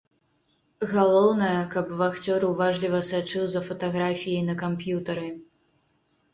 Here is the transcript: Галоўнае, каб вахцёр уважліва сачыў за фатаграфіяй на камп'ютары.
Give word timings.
Галоўнае, 0.93 1.57
каб 1.75 1.91
вахцёр 1.99 2.47
уважліва 2.49 3.03
сачыў 3.11 3.47
за 3.55 3.63
фатаграфіяй 3.69 4.43
на 4.51 4.59
камп'ютары. 4.67 5.29